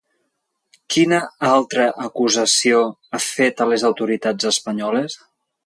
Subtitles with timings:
[0.95, 1.19] Quina
[1.49, 2.81] altra acusació
[3.13, 5.21] ha fet a les autoritats espanyoles?